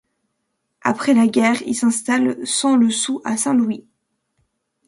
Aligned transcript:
Après 0.81 1.13
la 1.13 1.27
guerre, 1.27 1.61
il 1.67 1.75
s'installe 1.75 2.43
sans 2.47 2.75
le 2.75 2.89
sou 2.89 3.21
à 3.23 3.37
Saint-Louis. 3.37 3.85